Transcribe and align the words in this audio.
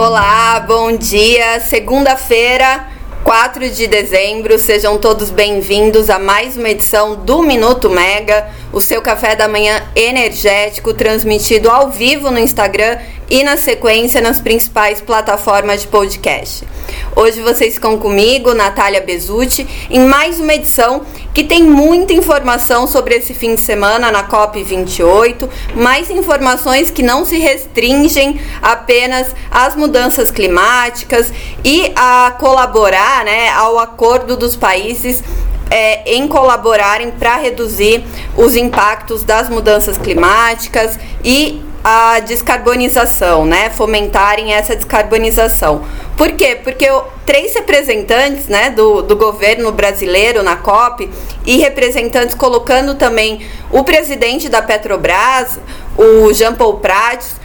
Olá, 0.00 0.60
bom 0.60 0.96
dia. 0.96 1.58
Segunda-feira, 1.58 2.86
4 3.24 3.68
de 3.68 3.88
dezembro. 3.88 4.56
Sejam 4.56 4.96
todos 4.96 5.28
bem-vindos 5.28 6.08
a 6.08 6.20
mais 6.20 6.56
uma 6.56 6.68
edição 6.68 7.16
do 7.16 7.42
Minuto 7.42 7.90
Mega, 7.90 8.48
o 8.72 8.80
seu 8.80 9.00
café 9.00 9.34
da 9.34 9.48
manhã 9.48 9.82
energético 9.94 10.92
transmitido 10.92 11.70
ao 11.70 11.90
vivo 11.90 12.30
no 12.30 12.38
Instagram 12.38 12.98
e 13.30 13.42
na 13.42 13.56
sequência 13.56 14.20
nas 14.20 14.40
principais 14.40 15.00
plataformas 15.00 15.82
de 15.82 15.88
podcast. 15.88 16.66
Hoje 17.14 17.40
vocês 17.40 17.74
ficam 17.74 17.98
comigo, 17.98 18.54
Natália 18.54 19.00
Bezutti, 19.00 19.66
em 19.90 20.00
mais 20.00 20.40
uma 20.40 20.54
edição 20.54 21.02
que 21.34 21.44
tem 21.44 21.62
muita 21.62 22.12
informação 22.12 22.86
sobre 22.86 23.14
esse 23.16 23.34
fim 23.34 23.54
de 23.54 23.60
semana 23.60 24.10
na 24.10 24.26
COP28, 24.28 25.48
mais 25.74 26.10
informações 26.10 26.90
que 26.90 27.02
não 27.02 27.24
se 27.24 27.38
restringem 27.38 28.40
apenas 28.62 29.34
às 29.50 29.76
mudanças 29.76 30.30
climáticas 30.30 31.32
e 31.64 31.92
a 31.94 32.34
colaborar 32.38 33.24
né, 33.24 33.50
ao 33.50 33.78
acordo 33.78 34.36
dos 34.36 34.56
países 34.56 35.22
é, 35.70 36.14
em 36.14 36.26
colaborarem 36.26 37.10
para 37.10 37.36
reduzir 37.36 38.04
os 38.36 38.56
impactos 38.56 39.22
das 39.22 39.48
mudanças 39.48 39.98
climáticas 39.98 40.98
e 41.24 41.62
a 41.82 42.20
descarbonização, 42.20 43.44
né? 43.44 43.70
Fomentarem 43.70 44.52
essa 44.52 44.74
descarbonização. 44.74 45.84
Por 46.16 46.32
quê? 46.32 46.58
Porque 46.62 46.86
três 47.24 47.54
representantes 47.54 48.48
né, 48.48 48.70
do, 48.70 49.02
do 49.02 49.16
governo 49.16 49.70
brasileiro 49.70 50.42
na 50.42 50.56
COP 50.56 51.08
e 51.46 51.58
representantes 51.58 52.34
colocando 52.34 52.96
também 52.96 53.46
o 53.70 53.84
presidente 53.84 54.48
da 54.48 54.60
Petrobras, 54.60 55.60
o 55.96 56.32
Jean 56.32 56.54
Paul 56.54 56.78
Prats, 56.78 57.36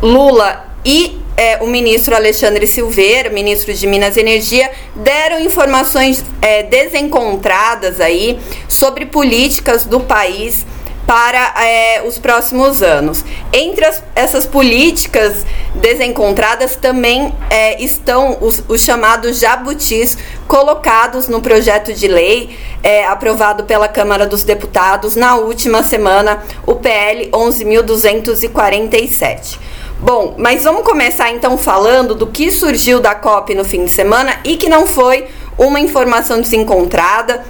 Lula 0.00 0.64
e 0.84 1.23
é, 1.36 1.58
o 1.62 1.66
ministro 1.66 2.14
Alexandre 2.14 2.66
Silveira, 2.66 3.30
ministro 3.30 3.74
de 3.74 3.86
Minas 3.86 4.16
e 4.16 4.20
Energia, 4.20 4.70
deram 4.94 5.40
informações 5.40 6.24
é, 6.40 6.62
desencontradas 6.62 8.00
aí 8.00 8.38
sobre 8.68 9.06
políticas 9.06 9.84
do 9.84 10.00
país 10.00 10.64
para 11.06 11.54
é, 11.62 12.02
os 12.06 12.18
próximos 12.18 12.82
anos. 12.82 13.22
Entre 13.52 13.84
as, 13.84 14.02
essas 14.14 14.46
políticas 14.46 15.44
desencontradas 15.74 16.76
também 16.76 17.34
é, 17.50 17.82
estão 17.82 18.38
os, 18.40 18.64
os, 18.68 18.80
chamados 18.80 19.38
jabutis 19.38 20.16
colocados 20.48 21.28
no 21.28 21.42
projeto 21.42 21.92
de 21.92 22.08
lei 22.08 22.58
é, 22.82 23.04
aprovado 23.06 23.64
pela 23.64 23.86
Câmara 23.88 24.26
dos 24.26 24.44
Deputados 24.44 25.14
na 25.14 25.36
última 25.36 25.82
semana, 25.82 26.42
o 26.66 26.76
PL 26.76 27.28
11.247. 27.30 29.58
Bom, 30.04 30.34
mas 30.36 30.64
vamos 30.64 30.82
começar 30.82 31.30
então 31.30 31.56
falando 31.56 32.14
do 32.14 32.26
que 32.26 32.50
surgiu 32.50 33.00
da 33.00 33.14
COP 33.14 33.54
no 33.54 33.64
fim 33.64 33.86
de 33.86 33.90
semana 33.90 34.38
e 34.44 34.58
que 34.58 34.68
não 34.68 34.86
foi 34.86 35.24
uma 35.56 35.80
informação 35.80 36.42
desencontrada 36.42 37.42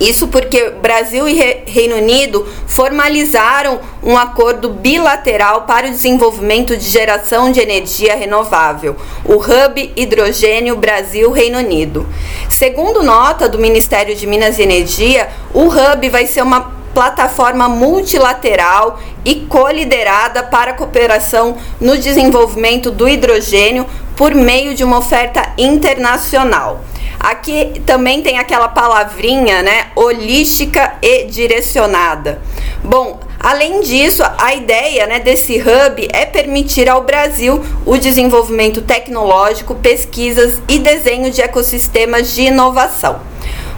isso 0.00 0.26
porque 0.26 0.70
Brasil 0.70 1.28
e 1.28 1.34
Reino 1.66 1.96
Unido 1.96 2.44
formalizaram 2.66 3.78
um 4.02 4.16
acordo 4.18 4.68
bilateral 4.70 5.62
para 5.62 5.86
o 5.86 5.90
desenvolvimento 5.90 6.76
de 6.76 6.84
geração 6.88 7.52
de 7.52 7.60
energia 7.60 8.16
renovável, 8.16 8.96
o 9.24 9.34
Hub 9.34 9.92
Hidrogênio 9.94 10.76
Brasil-Reino 10.76 11.58
Unido. 11.58 12.08
Segundo 12.48 13.02
nota 13.02 13.48
do 13.48 13.58
Ministério 13.58 14.16
de 14.16 14.26
Minas 14.26 14.58
e 14.58 14.62
Energia, 14.62 15.28
o 15.54 15.66
Hub 15.66 16.08
vai 16.08 16.26
ser 16.26 16.42
uma 16.42 16.81
plataforma 16.94 17.68
multilateral 17.68 19.00
e 19.24 19.36
coliderada 19.46 20.42
para 20.42 20.74
cooperação 20.74 21.56
no 21.80 21.96
desenvolvimento 21.96 22.90
do 22.90 23.08
hidrogênio 23.08 23.86
por 24.16 24.34
meio 24.34 24.74
de 24.74 24.84
uma 24.84 24.98
oferta 24.98 25.52
internacional. 25.56 26.84
Aqui 27.18 27.80
também 27.86 28.20
tem 28.20 28.38
aquela 28.38 28.68
palavrinha, 28.68 29.62
né? 29.62 29.86
Holística 29.94 30.94
e 31.00 31.24
direcionada. 31.24 32.40
Bom, 32.82 33.20
além 33.38 33.80
disso, 33.80 34.24
a 34.38 34.54
ideia 34.54 35.06
né, 35.06 35.20
desse 35.20 35.60
hub 35.60 36.08
é 36.12 36.26
permitir 36.26 36.88
ao 36.88 37.04
Brasil 37.04 37.64
o 37.86 37.96
desenvolvimento 37.96 38.82
tecnológico, 38.82 39.76
pesquisas 39.76 40.60
e 40.68 40.80
desenho 40.80 41.30
de 41.30 41.40
ecossistemas 41.40 42.34
de 42.34 42.42
inovação. 42.42 43.31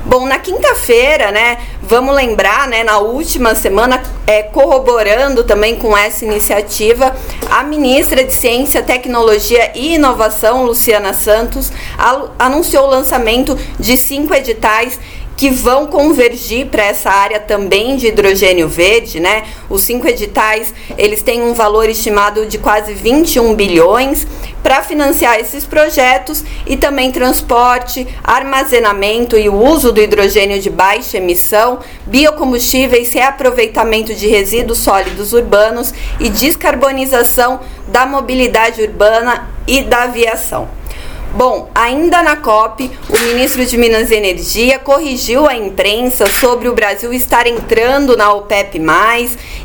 Bom, 0.06 0.26
na 0.26 0.38
quinta-feira, 0.38 1.30
né, 1.30 1.56
vamos 1.80 2.14
lembrar, 2.14 2.68
né, 2.68 2.84
na 2.84 2.98
última 2.98 3.54
semana, 3.54 4.02
é, 4.26 4.42
corroborando 4.42 5.44
também 5.44 5.76
com 5.76 5.96
essa 5.96 6.26
iniciativa, 6.26 7.16
a 7.50 7.62
ministra 7.62 8.22
de 8.22 8.34
Ciência, 8.34 8.82
Tecnologia 8.82 9.72
e 9.74 9.94
Inovação, 9.94 10.66
Luciana 10.66 11.14
Santos, 11.14 11.72
anunciou 12.38 12.84
o 12.84 12.90
lançamento 12.90 13.58
de 13.80 13.96
cinco 13.96 14.34
editais 14.34 15.00
que 15.36 15.50
vão 15.50 15.86
convergir 15.86 16.66
para 16.66 16.84
essa 16.84 17.10
área 17.10 17.40
também 17.40 17.96
de 17.96 18.08
hidrogênio 18.08 18.68
verde, 18.68 19.20
né? 19.20 19.44
Os 19.68 19.82
cinco 19.82 20.06
editais, 20.06 20.72
eles 20.96 21.22
têm 21.22 21.42
um 21.42 21.54
valor 21.54 21.88
estimado 21.88 22.46
de 22.46 22.58
quase 22.58 22.94
21 22.94 23.54
bilhões 23.54 24.26
para 24.62 24.82
financiar 24.82 25.38
esses 25.38 25.66
projetos 25.66 26.42
e 26.66 26.76
também 26.76 27.12
transporte, 27.12 28.06
armazenamento 28.22 29.36
e 29.36 29.48
o 29.48 29.54
uso 29.54 29.92
do 29.92 30.00
hidrogênio 30.00 30.58
de 30.58 30.70
baixa 30.70 31.18
emissão, 31.18 31.80
biocombustíveis, 32.06 33.12
reaproveitamento 33.12 34.14
de 34.14 34.26
resíduos 34.26 34.78
sólidos 34.78 35.34
urbanos 35.34 35.92
e 36.18 36.30
descarbonização 36.30 37.60
da 37.88 38.06
mobilidade 38.06 38.80
urbana 38.80 39.50
e 39.66 39.82
da 39.82 40.04
aviação. 40.04 40.83
Bom, 41.34 41.68
ainda 41.74 42.22
na 42.22 42.36
COP, 42.36 42.88
o 43.08 43.18
ministro 43.26 43.66
de 43.66 43.76
Minas 43.76 44.12
e 44.12 44.14
Energia 44.14 44.78
corrigiu 44.78 45.48
a 45.48 45.56
imprensa 45.56 46.26
sobre 46.26 46.68
o 46.68 46.74
Brasil 46.74 47.12
estar 47.12 47.48
entrando 47.48 48.16
na 48.16 48.32
OPEP, 48.32 48.80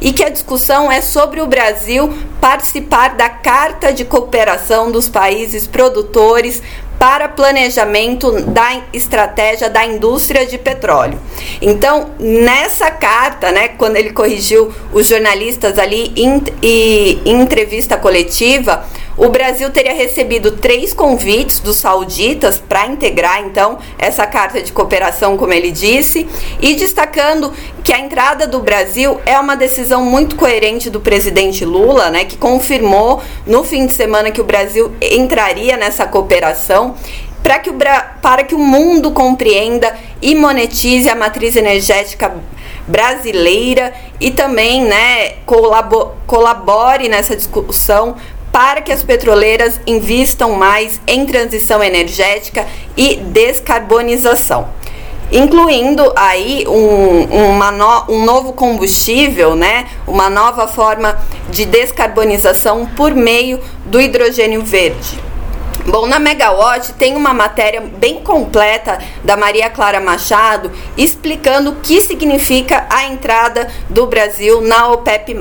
e 0.02 0.12
que 0.12 0.24
a 0.24 0.29
discussão 0.29 0.91
é 0.91 1.00
sobre 1.00 1.41
o 1.41 1.46
Brasil 1.46 2.12
participar 2.41 3.09
da 3.16 3.29
Carta 3.29 3.94
de 3.94 4.03
Cooperação 4.03 4.91
dos 4.91 5.08
Países 5.08 5.68
Produtores 5.68 6.63
para 6.97 7.29
planejamento 7.29 8.31
da 8.41 8.81
estratégia 8.91 9.69
da 9.69 9.85
indústria 9.85 10.47
de 10.47 10.58
petróleo. 10.58 11.18
Então, 11.62 12.09
nessa 12.19 12.91
carta, 12.91 13.52
né, 13.52 13.69
quando 13.69 13.96
ele 13.96 14.12
corrigiu 14.12 14.74
os 14.91 15.08
jornalistas 15.08 15.78
ali 15.78 16.12
em, 16.16 16.44
em, 16.62 17.22
em 17.25 17.41
entrevista 17.41 17.96
coletiva, 17.96 18.85
o 19.19 19.28
Brasil 19.28 19.69
teria 19.69 19.94
recebido 19.94 20.53
três 20.53 20.94
convites 20.94 21.59
dos 21.59 21.75
sauditas 21.75 22.57
para 22.57 22.88
integrar, 22.88 23.41
então, 23.41 23.78
essa 23.97 24.25
carta 24.25 24.62
de 24.62 24.72
cooperação, 24.72 25.35
como 25.35 25.52
ele 25.52 25.72
disse, 25.72 26.25
e 26.62 26.74
destacando 26.75 27.53
que 27.84 27.91
a 27.91 28.00
entrada 28.00 28.47
do 28.47 28.59
Brasil 28.59 29.19
é 29.25 29.38
uma 29.38 29.58
decisão 29.58 30.02
muito 30.03 30.38
coerente 30.38 30.90
do 30.90 31.02
presidente 31.02 31.66
Lula, 31.66 32.09
né, 32.09 32.24
que 32.24 32.38
confirmou 32.38 33.22
no 33.46 33.66
fim 33.66 33.85
de 33.85 33.94
semana 33.94 34.31
que 34.31 34.40
o 34.40 34.46
Brasil 34.46 34.94
entraria 35.02 35.75
nessa 35.75 36.08
cooperação 36.08 36.96
para 37.44 37.59
que, 37.59 37.69
o, 37.69 37.75
para 38.22 38.44
que 38.44 38.56
o 38.56 38.59
mundo 38.59 39.12
compreenda 39.12 39.97
e 40.22 40.34
monetize 40.34 41.09
a 41.09 41.16
matriz 41.16 41.58
energética 41.58 42.38
brasileira 42.88 43.94
e 44.19 44.31
também 44.31 44.84
né, 44.84 45.34
colabore 46.25 47.09
nessa 47.09 47.35
discussão 47.35 48.16
para 48.52 48.82
que 48.82 48.92
as 48.92 49.04
petroleiras 49.04 49.80
invistam 49.86 50.54
mais 50.54 51.00
em 51.08 51.26
transição 51.26 51.84
energética 51.84 52.66
e 52.96 53.16
descarbonização. 53.16 54.70
Incluindo 55.32 56.12
aí 56.16 56.66
um, 56.68 57.28
no, 57.72 58.16
um 58.16 58.26
novo 58.26 58.54
combustível, 58.54 59.56
né? 59.56 59.88
uma 60.08 60.30
nova 60.30 60.68
forma 60.68 61.20
de 61.52 61.66
descarbonização 61.66 62.88
por 62.96 63.14
meio 63.14 63.59
do 63.86 64.02
hidrogênio 64.02 64.64
verde. 64.64 65.29
Bom, 65.85 66.06
na 66.06 66.20
Megawatt 66.20 66.94
tem 66.94 67.16
uma 67.16 67.34
matéria 67.34 67.82
bem 67.82 68.22
completa 68.22 69.00
da 69.23 69.35
Maria 69.35 69.70
Clara 69.70 70.00
Machado 70.00 70.72
explicando 70.96 71.72
o 71.72 71.76
que 71.76 72.02
significa 72.02 72.85
a 72.90 73.06
entrada 73.06 73.68
do 73.90 74.06
Brasil 74.06 74.62
na 74.62 74.88
OPEP+. 74.90 75.35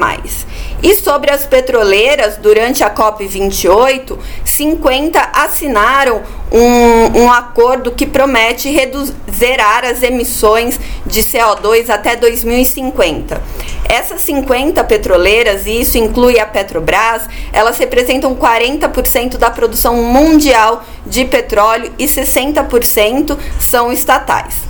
E 0.82 0.94
sobre 0.94 1.30
as 1.32 1.44
petroleiras, 1.44 2.36
durante 2.36 2.84
a 2.84 2.90
COP28, 2.90 4.16
50 4.44 5.20
assinaram 5.34 6.22
um, 6.52 7.22
um 7.22 7.32
acordo 7.32 7.90
que 7.90 8.06
promete 8.06 8.70
reduzir, 8.70 9.14
zerar 9.30 9.84
as 9.84 10.02
emissões 10.02 10.78
de 11.04 11.20
CO2 11.20 11.90
até 11.90 12.14
2050. 12.14 13.42
Essas 13.88 14.20
50 14.20 14.84
petroleiras, 14.84 15.66
e 15.66 15.80
isso 15.80 15.98
inclui 15.98 16.38
a 16.38 16.46
Petrobras, 16.46 17.22
elas 17.52 17.76
representam 17.78 18.36
40% 18.36 19.36
da 19.36 19.50
produção 19.50 19.96
mundial 19.96 20.84
de 21.06 21.24
petróleo 21.24 21.92
e 21.98 22.04
60% 22.04 23.36
são 23.58 23.90
estatais. 23.90 24.67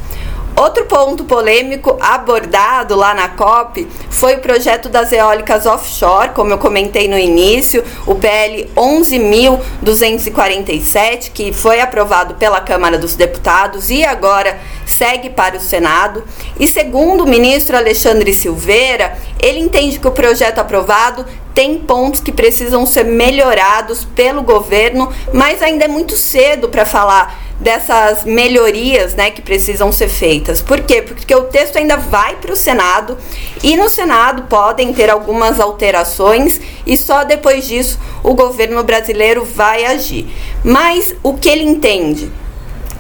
Outro 0.59 0.85
ponto 0.87 1.23
polêmico 1.23 1.97
abordado 2.01 2.97
lá 2.97 3.15
na 3.15 3.29
COP 3.29 3.87
foi 4.11 4.35
o 4.35 4.41
projeto 4.41 4.89
das 4.89 5.13
eólicas 5.13 5.67
offshore, 5.67 6.31
como 6.31 6.53
eu 6.53 6.59
comentei 6.59 7.07
no 7.07 7.17
início, 7.17 7.85
o 8.05 8.17
PL 8.17 8.69
11.247, 8.75 11.31
que 11.33 11.53
foi 11.53 11.81
aprovado 11.81 12.35
pela 12.35 12.61
Câmara 12.61 12.99
dos 12.99 13.15
Deputados 13.15 13.89
e 13.89 14.05
agora 14.05 14.59
segue 14.85 15.31
para 15.31 15.59
o 15.59 15.61
Senado. 15.61 16.25
E 16.59 16.67
segundo 16.67 17.23
o 17.23 17.29
ministro 17.29 17.77
Alexandre 17.77 18.33
Silveira, 18.33 19.17
ele 19.41 19.61
entende 19.61 20.01
que 20.01 20.09
o 20.09 20.13
projeto 20.13 20.59
aprovado 20.59 21.25
tem 21.55 21.79
pontos 21.79 22.21
que 22.21 22.33
precisam 22.33 22.85
ser 22.85 23.05
melhorados 23.05 24.05
pelo 24.05 24.43
governo, 24.43 25.13
mas 25.33 25.63
ainda 25.63 25.85
é 25.85 25.89
muito 25.89 26.17
cedo 26.17 26.69
para 26.69 26.85
falar 26.85 27.48
dessas 27.61 28.25
melhorias 28.25 29.15
né, 29.15 29.31
que 29.31 29.43
precisam 29.43 29.91
ser 29.91 30.09
feitas. 30.09 30.63
Por 30.63 30.81
quê? 30.81 31.03
Porque 31.03 31.35
o 31.35 31.45
texto 31.45 31.77
ainda 31.77 31.97
vai 31.97 32.37
para 32.37 32.53
o 32.53 32.57
Senado 32.57 33.19
e 33.63 33.77
no 33.77 33.89
Senado 33.89 34.45
podem 34.45 34.93
ter 34.93 35.11
algumas 35.11 35.59
alterações 35.59 36.61
e 36.87 36.97
só 36.97 37.25
depois 37.25 37.67
disso 37.67 37.99
o 38.23 38.35
governo 38.35 38.83
brasileiro 38.85 39.45
vai 39.45 39.85
agir. 39.85 40.27
Mas 40.63 41.15
o 41.23 41.35
que 41.35 41.49
ele 41.49 41.65
entende? 41.65 42.31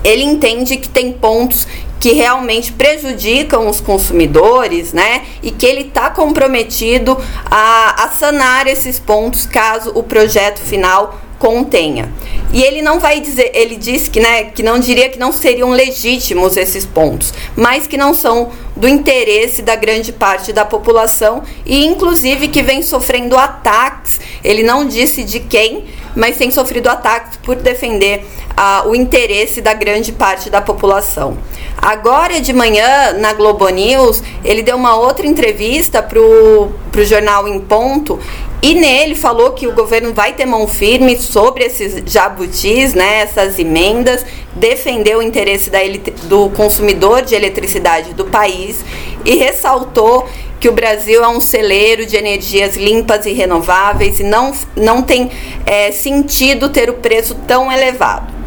Ele 0.05 0.25
entende 0.25 0.77
que 0.77 0.89
tem 0.89 1.13
pontos 1.13 1.67
que 2.01 2.13
realmente 2.13 2.73
prejudicam 2.73 3.69
os 3.69 3.81
consumidores, 3.81 4.93
né? 4.93 5.25
E 5.43 5.51
que 5.51 5.67
ele 5.67 5.89
está 5.89 6.11
comprometido 6.11 7.19
a, 7.51 8.05
a 8.05 8.09
sanar 8.11 8.69
esses 8.69 8.99
pontos 9.01 9.47
caso 9.47 9.91
o 9.95 10.03
projeto 10.03 10.61
final 10.61 11.19
contenha. 11.39 12.13
E 12.59 12.63
ele 12.65 12.83
não 12.83 12.99
vai 12.99 13.21
dizer, 13.21 13.53
ele 13.55 13.77
diz 13.77 14.09
que, 14.09 14.19
né, 14.19 14.43
que 14.47 14.65
não 14.65 14.81
diria 14.81 15.09
que 15.09 15.17
não 15.17 15.31
seriam 15.31 15.71
legítimos 15.71 16.57
esses 16.57 16.85
pontos, 16.85 17.33
mas 17.55 17.87
que 17.87 17.97
não 17.97 18.13
são 18.13 18.51
do 18.75 18.89
interesse 18.89 19.63
da 19.63 19.77
grande 19.77 20.13
parte 20.13 20.53
da 20.53 20.65
população 20.65 21.45
e 21.65 21.87
inclusive 21.87 22.49
que 22.49 22.61
vem 22.61 22.83
sofrendo 22.83 23.39
ataques. 23.39 24.21
Ele 24.43 24.65
não 24.65 24.89
disse 24.89 25.23
de 25.23 25.39
quem, 25.39 25.85
mas 26.17 26.37
tem 26.37 26.51
sofrido 26.51 26.89
ataques 26.89 27.39
por 27.45 27.55
defender 27.55 28.27
ah, 28.57 28.83
o 28.87 28.93
interesse 28.93 29.61
da 29.61 29.73
grande 29.73 30.11
parte 30.11 30.51
da 30.51 30.61
população. 30.61 31.39
Agora 31.81 32.41
de 32.41 32.53
manhã, 32.53 33.13
na 33.13 33.35
Globo 33.35 33.69
News, 33.69 34.21
ele 34.45 34.63
deu 34.63 34.75
uma 34.75 34.97
outra 34.97 35.25
entrevista 35.25 36.03
para 36.03 36.19
o 36.19 36.73
jornal 37.05 37.47
Em 37.47 37.61
Ponto 37.61 38.19
e 38.61 38.75
nele 38.75 39.15
falou 39.15 39.53
que 39.53 39.69
o 39.69 39.73
governo 39.73 40.13
vai 40.13 40.33
ter 40.33 40.45
mão 40.45 40.67
firme 40.67 41.17
sobre 41.17 41.65
esses 41.65 42.03
jabutis, 42.05 42.93
né, 42.93 43.21
essas 43.21 43.57
emendas, 43.59 44.27
defendeu 44.53 45.19
o 45.19 45.23
interesse 45.23 45.71
da, 45.71 45.79
do 46.25 46.51
consumidor 46.51 47.23
de 47.23 47.37
eletricidade 47.37 48.15
do 48.15 48.25
país 48.25 48.85
e 49.25 49.37
ressaltou 49.37 50.29
que 50.59 50.69
o 50.69 50.73
Brasil 50.73 51.23
é 51.23 51.29
um 51.29 51.41
celeiro 51.41 52.05
de 52.05 52.17
energias 52.17 52.77
limpas 52.77 53.27
e 53.27 53.33
renováveis 53.33 54.19
e 54.19 54.25
não, 54.25 54.53
não 54.75 55.03
tem 55.03 55.31
é, 55.65 55.93
sentido 55.93 56.69
ter 56.69 56.91
o 56.91 56.95
preço 56.95 57.37
tão 57.47 57.71
elevado. 57.71 58.39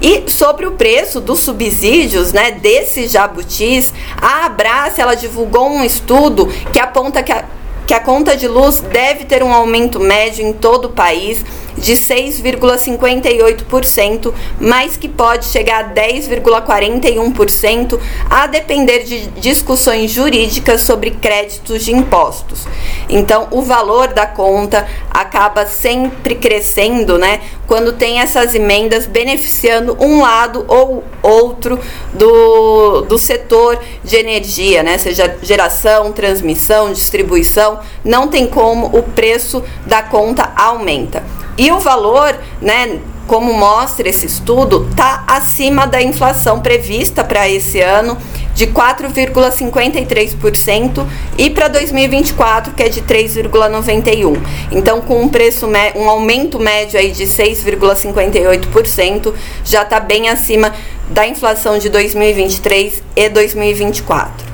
E 0.00 0.30
sobre 0.30 0.64
o 0.64 0.72
preço 0.72 1.20
dos 1.20 1.40
subsídios, 1.40 2.32
né, 2.32 2.52
desses 2.52 3.10
jabutis, 3.10 3.92
a 4.16 4.46
Abraça 4.46 5.02
ela 5.02 5.14
divulgou 5.14 5.68
um 5.68 5.84
estudo 5.84 6.46
que 6.72 6.78
aponta 6.78 7.22
que 7.22 7.32
a, 7.32 7.44
que 7.88 7.94
a 7.94 8.00
conta 8.00 8.36
de 8.36 8.46
luz 8.46 8.82
deve 8.82 9.24
ter 9.24 9.42
um 9.42 9.50
aumento 9.50 9.98
médio 9.98 10.46
em 10.46 10.52
todo 10.52 10.84
o 10.84 10.88
país 10.90 11.42
de 11.78 11.94
6,58%, 11.94 14.34
mas 14.60 14.96
que 14.96 15.08
pode 15.08 15.46
chegar 15.46 15.84
a 15.84 15.94
10,41% 15.94 17.98
a 18.28 18.46
depender 18.46 19.04
de 19.04 19.28
discussões 19.40 20.10
jurídicas 20.10 20.82
sobre 20.82 21.12
créditos 21.12 21.82
de 21.84 21.92
impostos. 21.92 22.66
Então, 23.08 23.48
o 23.50 23.62
valor 23.62 24.08
da 24.08 24.26
conta 24.26 24.86
acaba 25.10 25.64
sempre 25.66 26.34
crescendo, 26.34 27.16
né? 27.18 27.40
Quando 27.66 27.92
tem 27.92 28.20
essas 28.20 28.54
emendas 28.54 29.06
beneficiando 29.06 29.96
um 30.00 30.20
lado 30.20 30.64
ou 30.68 31.04
outro 31.22 31.78
do, 32.12 33.02
do 33.02 33.18
setor 33.18 33.78
de 34.04 34.16
energia, 34.16 34.82
né? 34.82 34.98
Seja 34.98 35.36
geração, 35.42 36.12
transmissão, 36.12 36.92
distribuição, 36.92 37.80
não 38.04 38.28
tem 38.28 38.46
como 38.46 38.86
o 38.86 39.02
preço 39.02 39.62
da 39.86 40.02
conta 40.02 40.52
aumenta. 40.56 41.22
E 41.58 41.70
o 41.72 41.80
valor, 41.80 42.38
né, 42.62 43.00
como 43.26 43.52
mostra 43.52 44.08
esse 44.08 44.26
estudo, 44.26 44.86
está 44.90 45.24
acima 45.26 45.86
da 45.86 46.00
inflação 46.00 46.60
prevista 46.60 47.22
para 47.22 47.46
esse 47.48 47.80
ano 47.80 48.16
de 48.54 48.68
4,53% 48.68 51.06
e 51.36 51.50
para 51.50 51.68
2024 51.68 52.72
que 52.72 52.82
é 52.82 52.88
de 52.88 53.02
3,91. 53.02 54.38
Então, 54.72 55.00
com 55.00 55.20
um 55.20 55.28
preço 55.28 55.68
um 55.94 56.08
aumento 56.08 56.58
médio 56.58 56.98
aí 56.98 57.12
de 57.12 57.22
6,58%, 57.24 59.32
já 59.64 59.82
está 59.82 60.00
bem 60.00 60.28
acima 60.28 60.74
da 61.10 61.24
inflação 61.26 61.78
de 61.78 61.88
2023 61.88 63.00
e 63.14 63.28
2024. 63.28 64.47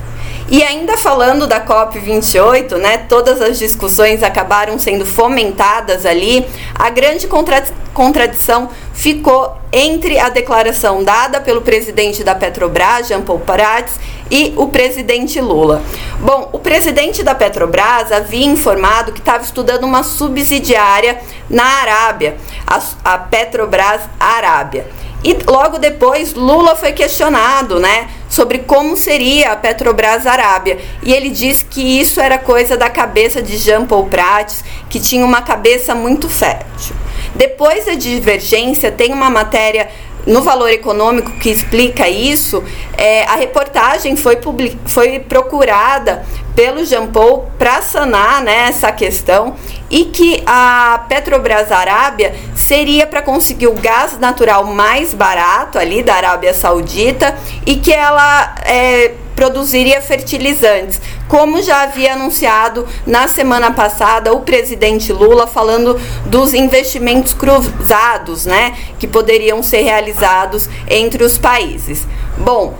E 0.49 0.63
ainda 0.63 0.97
falando 0.99 1.47
da 1.47 1.65
COP28, 1.65 2.77
né, 2.77 2.99
todas 2.99 3.41
as 3.41 3.59
discussões 3.59 4.23
acabaram 4.23 4.79
sendo 4.79 5.07
fomentadas 5.07 6.05
ali, 6.05 6.47
a 6.75 6.91
grande 6.91 7.27
contra 7.27 7.65
contradição 7.95 8.69
ficou 8.93 9.57
entre 9.73 10.19
a 10.19 10.29
declaração 10.29 11.03
dada 11.05 11.41
pelo 11.41 11.63
presidente 11.63 12.25
da 12.25 12.35
Petrobras, 12.35 13.07
Jean 13.07 13.23
Paul 13.23 13.39
Prats, 13.39 13.95
e 14.31 14.53
o 14.57 14.69
presidente 14.69 15.41
Lula. 15.41 15.83
Bom, 16.19 16.49
o 16.53 16.59
presidente 16.59 17.23
da 17.23 17.35
Petrobras 17.35 18.11
havia 18.11 18.47
informado 18.47 19.13
que 19.13 19.21
estava 19.21 19.45
estudando 19.45 19.85
uma 19.85 20.03
subsidiária 20.03 21.21
na 21.49 21.65
Arábia, 21.65 22.37
a, 22.67 22.81
a 23.05 23.19
Petrobras 23.19 24.03
Arábia. 24.19 24.87
E 25.25 25.33
logo 25.51 25.79
depois 25.79 26.35
Lula 26.35 26.77
foi 26.77 26.93
questionado, 26.93 27.81
né, 27.81 28.09
sobre 28.29 28.59
como 28.59 28.95
seria 28.95 29.53
a 29.53 29.57
Petrobras 29.57 30.27
Arábia. 30.27 30.79
E 31.03 31.15
ele 31.15 31.31
disse 31.31 31.65
que 31.65 31.81
isso 31.81 32.21
era 32.21 32.37
coisa 32.37 32.77
da 32.77 32.91
cabeça 32.91 33.41
de 33.41 33.57
Jean 33.57 33.87
Paul 33.87 34.07
Prats, 34.07 34.63
que 34.91 35.01
tinha 35.01 35.25
uma 35.25 35.41
cabeça 35.41 35.95
muito 35.95 36.29
fértil. 36.29 36.95
Depois 37.35 37.87
da 37.87 37.95
divergência, 37.95 38.93
tem 38.93 39.13
uma 39.13 39.31
matéria 39.31 39.89
no 40.27 40.43
Valor 40.43 40.71
Econômico 40.71 41.31
que 41.33 41.51
explica 41.51 42.09
isso, 42.09 42.63
é, 42.97 43.25
a 43.25 43.37
reportagem 43.37 44.17
foi, 44.17 44.39
foi 44.87 45.19
procurada 45.19 46.25
pelo 46.55 46.85
Jean 46.85 47.09
Paul 47.09 47.51
para 47.59 47.83
sanar 47.83 48.43
né, 48.43 48.69
essa 48.69 48.91
questão 48.93 49.57
e 49.91 50.05
que 50.07 50.43
a 50.47 51.05
Petrobras 51.09 51.73
Arábia 51.73 52.35
seria 52.55 53.07
para 53.07 53.23
conseguir 53.23 53.67
o 53.67 53.75
gás 53.75 54.19
natural 54.19 54.65
mais 54.65 55.13
barato 55.13 55.79
ali 55.79 56.03
da 56.03 56.15
Arábia 56.15 56.55
Saudita 56.55 57.37
e 57.67 57.77
que 57.77 57.93
ela 57.93 58.55
é, 58.65 59.13
produziria 59.35 60.01
fertilizantes, 60.01 61.01
como 61.29 61.63
já 61.63 61.83
havia 61.83 62.15
anunciado 62.15 62.87
na 63.07 63.29
semana 63.29 63.71
passada 63.71 64.33
o 64.33 64.41
presidente 64.41 65.13
Lula 65.13 65.47
falando 65.47 66.01
dos 66.27 66.55
investimentos 66.55 67.33
cruzados, 67.33 68.47
né, 68.47 68.77
que 68.99 69.07
poderiam 69.07 69.63
ser 69.63 69.83
realizados 69.83 70.69
entre 70.89 71.25
os 71.25 71.39
países. 71.39 72.07
Bom, 72.39 72.75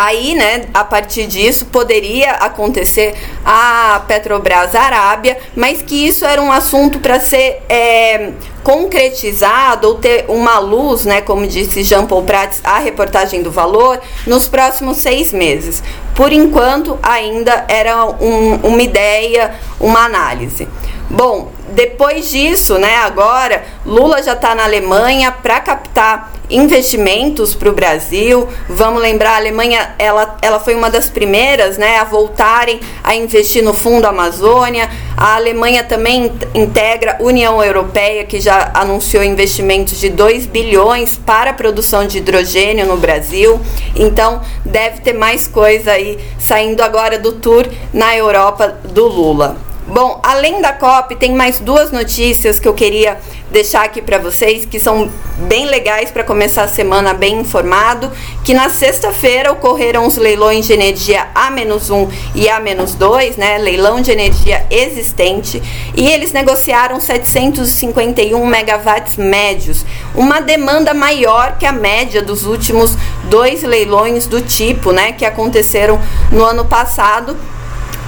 Aí, 0.00 0.36
né, 0.36 0.66
a 0.72 0.84
partir 0.84 1.26
disso, 1.26 1.66
poderia 1.66 2.30
acontecer 2.32 3.16
a 3.44 4.00
Petrobras 4.06 4.72
Arábia, 4.76 5.36
mas 5.56 5.82
que 5.82 6.06
isso 6.06 6.24
era 6.24 6.40
um 6.40 6.52
assunto 6.52 7.00
para 7.00 7.18
ser 7.18 7.62
é, 7.68 8.30
concretizado 8.62 9.88
ou 9.88 9.94
ter 9.96 10.26
uma 10.28 10.60
luz, 10.60 11.04
né, 11.04 11.20
como 11.20 11.46
disse 11.48 11.82
Jean 11.82 12.06
Paul 12.06 12.22
Prats, 12.22 12.60
a 12.62 12.78
reportagem 12.78 13.42
do 13.42 13.50
valor, 13.50 14.00
nos 14.24 14.46
próximos 14.46 14.98
seis 14.98 15.32
meses. 15.32 15.82
Por 16.18 16.32
enquanto, 16.32 16.98
ainda 17.00 17.64
era 17.68 18.04
um, 18.04 18.56
uma 18.64 18.82
ideia, 18.82 19.54
uma 19.78 20.04
análise. 20.04 20.66
Bom, 21.08 21.52
depois 21.68 22.28
disso, 22.28 22.76
né, 22.76 22.96
agora, 22.96 23.64
Lula 23.86 24.20
já 24.20 24.32
está 24.32 24.52
na 24.52 24.64
Alemanha 24.64 25.30
para 25.30 25.60
captar 25.60 26.32
investimentos 26.50 27.54
para 27.54 27.68
o 27.68 27.72
Brasil. 27.72 28.48
Vamos 28.68 29.00
lembrar, 29.00 29.34
a 29.34 29.36
Alemanha 29.36 29.94
ela, 29.96 30.36
ela 30.42 30.58
foi 30.58 30.74
uma 30.74 30.90
das 30.90 31.08
primeiras 31.08 31.78
né, 31.78 31.98
a 31.98 32.04
voltarem 32.04 32.80
a 33.04 33.14
investir 33.14 33.62
no 33.62 33.72
Fundo 33.72 34.06
Amazônia. 34.06 34.90
A 35.20 35.34
Alemanha 35.34 35.82
também 35.82 36.30
integra 36.54 37.16
a 37.18 37.24
União 37.24 37.60
Europeia, 37.60 38.24
que 38.24 38.40
já 38.40 38.70
anunciou 38.72 39.24
investimentos 39.24 39.98
de 39.98 40.10
2 40.10 40.46
bilhões 40.46 41.18
para 41.26 41.50
a 41.50 41.52
produção 41.52 42.06
de 42.06 42.18
hidrogênio 42.18 42.86
no 42.86 42.96
Brasil. 42.96 43.60
Então, 43.96 44.40
deve 44.64 45.00
ter 45.00 45.14
mais 45.14 45.48
coisa 45.48 45.90
aí 45.90 46.20
saindo 46.38 46.84
agora 46.84 47.18
do 47.18 47.32
tour 47.32 47.66
na 47.92 48.16
Europa 48.16 48.68
do 48.68 49.08
Lula. 49.08 49.67
Bom, 49.88 50.20
além 50.22 50.60
da 50.60 50.70
COP, 50.70 51.16
tem 51.16 51.34
mais 51.34 51.60
duas 51.60 51.90
notícias 51.90 52.60
que 52.60 52.68
eu 52.68 52.74
queria 52.74 53.18
deixar 53.50 53.84
aqui 53.84 54.02
para 54.02 54.18
vocês 54.18 54.66
que 54.66 54.78
são 54.78 55.10
bem 55.38 55.64
legais 55.64 56.10
para 56.10 56.22
começar 56.22 56.64
a 56.64 56.68
semana 56.68 57.14
bem 57.14 57.40
informado, 57.40 58.12
que 58.44 58.52
na 58.52 58.68
sexta-feira 58.68 59.50
ocorreram 59.50 60.06
os 60.06 60.18
leilões 60.18 60.66
de 60.66 60.74
energia 60.74 61.28
A-1 61.34 62.10
e 62.34 62.50
A-2, 62.50 63.38
né, 63.38 63.56
leilão 63.56 64.02
de 64.02 64.10
energia 64.10 64.66
existente, 64.70 65.62
e 65.96 66.06
eles 66.06 66.32
negociaram 66.32 67.00
751 67.00 68.44
megawatts 68.44 69.16
médios, 69.16 69.86
uma 70.14 70.40
demanda 70.40 70.92
maior 70.92 71.56
que 71.56 71.64
a 71.64 71.72
média 71.72 72.20
dos 72.20 72.44
últimos 72.44 72.94
dois 73.24 73.62
leilões 73.62 74.26
do 74.26 74.42
tipo, 74.42 74.92
né, 74.92 75.12
que 75.12 75.24
aconteceram 75.24 75.98
no 76.30 76.44
ano 76.44 76.66
passado 76.66 77.34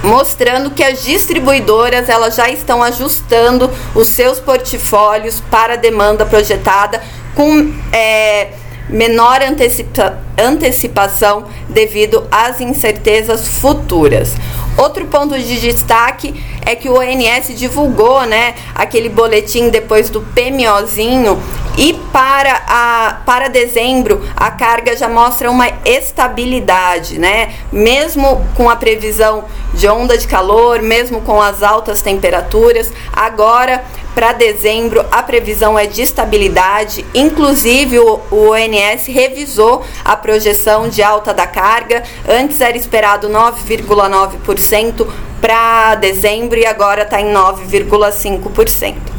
mostrando 0.03 0.71
que 0.71 0.83
as 0.83 1.03
distribuidoras 1.03 2.09
elas 2.09 2.35
já 2.35 2.49
estão 2.49 2.81
ajustando 2.81 3.69
os 3.93 4.07
seus 4.07 4.39
portfólios 4.39 5.41
para 5.51 5.73
a 5.73 5.77
demanda 5.77 6.25
projetada 6.25 7.01
com 7.35 7.73
é, 7.93 8.49
menor 8.89 9.41
antecipa 9.41 10.19
antecipação 10.37 11.45
devido 11.69 12.27
às 12.31 12.59
incertezas 12.59 13.47
futuras. 13.47 14.31
Outro 14.77 15.05
ponto 15.05 15.37
de 15.37 15.59
destaque 15.59 16.43
é 16.65 16.75
que 16.75 16.89
o 16.89 16.97
ONS 16.97 17.57
divulgou, 17.57 18.25
né, 18.25 18.55
aquele 18.73 19.09
boletim 19.09 19.69
depois 19.69 20.09
do 20.09 20.21
PMOzinho 20.21 21.41
e 21.77 21.93
para, 22.11 22.61
a, 22.67 23.21
para 23.25 23.47
dezembro 23.47 24.21
a 24.35 24.51
carga 24.51 24.95
já 24.95 25.07
mostra 25.07 25.49
uma 25.49 25.67
estabilidade, 25.85 27.17
né? 27.17 27.53
Mesmo 27.71 28.45
com 28.55 28.69
a 28.69 28.75
previsão 28.75 29.45
de 29.73 29.87
onda 29.87 30.17
de 30.17 30.27
calor, 30.27 30.81
mesmo 30.81 31.21
com 31.21 31.41
as 31.41 31.63
altas 31.63 32.01
temperaturas, 32.01 32.91
agora 33.13 33.83
para 34.13 34.33
dezembro 34.33 35.05
a 35.11 35.23
previsão 35.23 35.79
é 35.79 35.85
de 35.87 36.01
estabilidade, 36.01 37.05
inclusive 37.13 37.99
o, 37.99 38.19
o 38.29 38.49
ONS 38.51 39.07
revisou 39.07 39.83
a 40.03 40.17
projeção 40.17 40.89
de 40.89 41.01
alta 41.01 41.33
da 41.33 41.47
carga, 41.47 42.03
antes 42.27 42.59
era 42.59 42.77
esperado 42.77 43.29
9,9% 43.29 45.07
para 45.39 45.95
dezembro 45.95 46.59
e 46.59 46.65
agora 46.65 47.03
está 47.03 47.21
em 47.21 47.33
9,5%. 47.33 49.10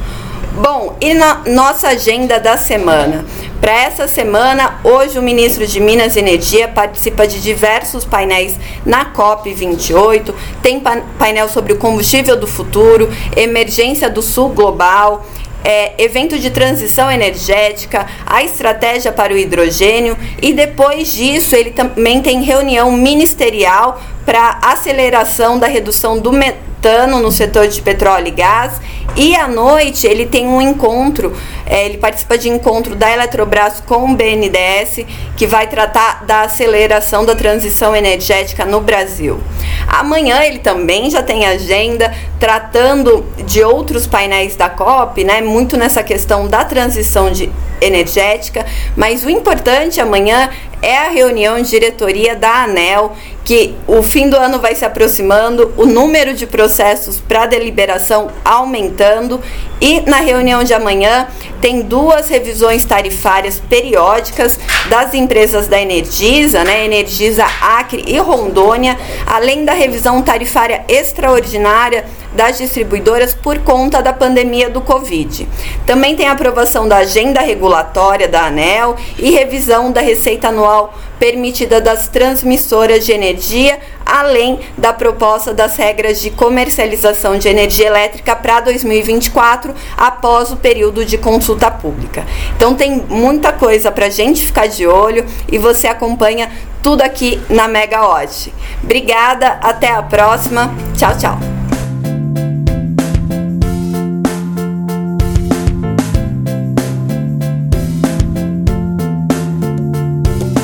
Bom, 0.55 0.97
e 1.01 1.15
na 1.15 1.43
nossa 1.47 1.89
agenda 1.89 2.39
da 2.39 2.57
semana? 2.57 3.25
Para 3.61 3.73
essa 3.73 4.09
semana, 4.09 4.81
hoje 4.83 5.19
o 5.19 5.23
ministro 5.23 5.67
de 5.67 5.81
Minas 5.81 6.17
e 6.17 6.19
Energia 6.19 6.69
participa 6.69 7.27
de 7.27 7.41
diversos 7.41 8.05
painéis 8.05 8.57
na 8.85 9.13
COP28. 9.13 10.35
Tem 10.63 10.83
painel 11.19 11.49
sobre 11.49 11.73
o 11.73 11.79
combustível 11.79 12.37
do 12.37 12.47
futuro, 12.47 13.09
emergência 13.37 14.11
do 14.11 14.21
sul 14.21 14.49
global, 14.51 15.25
é, 15.65 15.95
evento 16.03 16.39
de 16.39 16.51
transição 16.51 17.11
energética, 17.11 18.07
a 18.27 18.43
estratégia 18.43 19.13
para 19.13 19.33
o 19.33 19.37
hidrogênio 19.37 20.17
e 20.41 20.53
depois 20.53 21.13
disso 21.13 21.55
ele 21.55 21.71
também 21.71 22.21
tem 22.21 22.43
reunião 22.43 22.91
ministerial 22.91 24.01
para 24.27 24.59
aceleração 24.63 25.59
da 25.59 25.67
redução 25.67 26.19
do 26.19 26.33
no 27.07 27.31
setor 27.31 27.69
de 27.69 27.81
petróleo 27.81 28.29
e 28.29 28.33
gás 28.33 28.81
e 29.15 29.37
à 29.37 29.47
noite 29.47 30.07
ele 30.07 30.25
tem 30.25 30.47
um 30.47 30.61
encontro, 30.61 31.37
é, 31.67 31.85
ele 31.85 31.99
participa 31.99 32.39
de 32.39 32.49
encontro 32.49 32.95
da 32.95 33.13
Eletrobras 33.13 33.81
com 33.81 34.11
o 34.11 34.17
BNDES, 34.17 35.05
que 35.37 35.47
vai 35.47 35.67
tratar 35.67 36.25
da 36.25 36.43
aceleração 36.43 37.25
da 37.25 37.35
transição 37.35 37.95
energética 37.95 38.65
no 38.65 38.81
Brasil. 38.81 39.39
Amanhã 39.87 40.43
ele 40.43 40.61
também 40.61 41.11
já 41.11 41.23
tem 41.23 41.45
agenda 41.45 42.13
tratando 42.41 43.27
de 43.45 43.63
outros 43.63 44.07
painéis 44.07 44.57
da 44.57 44.71
COP, 44.71 45.25
né? 45.25 45.43
Muito 45.43 45.77
nessa 45.77 46.03
questão 46.03 46.49
da 46.49 46.65
transição 46.65 47.31
de 47.31 47.53
energética, 47.83 48.65
mas 48.97 49.25
o 49.25 49.31
importante 49.31 50.01
amanhã 50.01 50.49
é 50.83 50.99
a 50.99 51.09
reunião 51.09 51.63
de 51.63 51.71
diretoria 51.71 52.35
da 52.35 52.65
ANEL, 52.65 53.17
que 53.45 53.75
o 53.87 54.03
fim 54.03 54.29
do 54.29 54.37
ano 54.37 54.59
vai 54.59 54.75
se 54.75 54.85
aproximando, 54.85 55.73
o 55.77 55.87
número 55.87 56.35
de 56.35 56.47
processos 56.47 57.21
para 57.21 57.47
deliberação 57.47 58.31
aumentando 58.45 59.41
e 59.81 60.01
na 60.01 60.19
reunião 60.19 60.63
de 60.63 60.75
amanhã 60.75 61.29
tem 61.61 61.83
duas 61.83 62.29
revisões 62.29 62.85
tarifárias 62.85 63.61
periódicas 63.69 64.59
das 64.91 65.15
empresas 65.15 65.69
da 65.69 65.81
Energisa, 65.81 66.65
né, 66.65 66.85
Energisa 66.85 67.45
Acre 67.61 68.05
e 68.07 68.19
Rondônia, 68.19 68.99
além 69.27 69.65
da 69.65 69.73
revisão 69.73 70.21
tarifária 70.23 70.85
extraordinária 70.89 72.05
das 72.35 72.59
distribuidoras 72.59 73.35
por 73.35 73.59
conta 73.61 74.03
da 74.03 74.13
pandemia 74.13 74.69
do 74.69 74.81
Covid. 74.81 75.49
Também 75.87 76.17
tem 76.17 76.29
aprovação 76.29 76.89
da 76.89 76.99
agenda 76.99 77.41
regulatória 77.41 78.29
da 78.29 78.47
ANEL 78.47 78.97
e 79.19 79.31
revisão 79.31 79.93
da 79.93 80.01
receita 80.01 80.49
anual 80.49 80.95
permitida 81.19 81.81
das 81.81 82.09
transmissoras 82.09 83.07
de 83.07 83.13
energia, 83.13 83.79
além 84.05 84.59
da 84.77 84.93
proposta 84.93 85.55
das 85.55 85.77
regras 85.77 86.21
de 86.21 86.31
comercialização 86.31 87.39
de 87.39 87.47
energia 87.47 87.87
elétrica 87.87 88.35
para 88.35 88.59
2024, 88.61 89.73
após 89.97 90.51
o 90.51 90.57
período 90.57 91.05
de 91.05 91.17
consulta 91.17 91.71
pública. 91.71 92.27
Então 92.57 92.75
tem 92.75 93.05
muita 93.09 93.53
coisa 93.53 93.93
para 93.93 94.07
a 94.07 94.11
gente 94.11 94.45
ficar 94.45 94.67
de 94.67 94.85
olho 94.85 95.25
e 95.51 95.59
você 95.59 95.87
acompanha 95.87 96.51
tudo 96.83 97.03
aqui 97.03 97.41
na 97.49 97.69
Mega 97.69 98.05
Odd. 98.05 98.53
Obrigada, 98.83 99.61
até 99.63 99.93
a 99.93 100.03
próxima. 100.03 100.75
Tchau, 100.97 101.17
tchau. 101.17 101.52